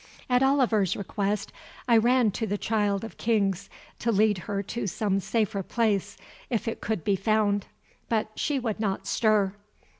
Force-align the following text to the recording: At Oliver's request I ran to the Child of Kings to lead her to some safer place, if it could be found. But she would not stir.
At 0.31 0.41
Oliver's 0.41 0.95
request 0.95 1.53
I 1.87 1.95
ran 1.95 2.31
to 2.31 2.47
the 2.47 2.57
Child 2.57 3.03
of 3.03 3.17
Kings 3.17 3.69
to 3.99 4.11
lead 4.11 4.39
her 4.49 4.63
to 4.63 4.87
some 4.87 5.19
safer 5.19 5.61
place, 5.61 6.17
if 6.49 6.67
it 6.67 6.81
could 6.81 7.03
be 7.03 7.15
found. 7.15 7.67
But 8.09 8.29
she 8.35 8.57
would 8.57 8.79
not 8.79 9.05
stir. 9.05 9.53